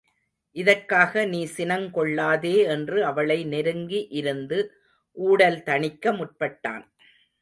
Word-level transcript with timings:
இதற்காக 0.55 1.25
நீ 1.25 1.41
சினங் 1.57 1.85
கொள்ளாதே 1.91 2.55
என்று 2.67 3.05
அவளை 3.05 3.39
நெருங்கி 3.45 4.07
இருந்து 4.11 4.59
ஊடல் 5.17 5.59
தணிக்க 5.63 6.13
முற்பட்டான். 6.13 6.83